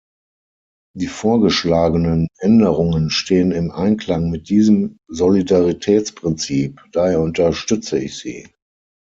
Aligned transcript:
Die 0.95 1.05
vorgeschlagenen 1.05 2.27
Änderungen 2.39 3.11
stehen 3.11 3.51
im 3.51 3.69
Einklang 3.69 4.31
mit 4.31 4.49
diesem 4.49 4.97
Solidaritätsprinzip, 5.07 6.81
daher 6.91 7.19
unterstütze 7.21 7.99
ich 7.99 8.17
sie. 8.17 8.47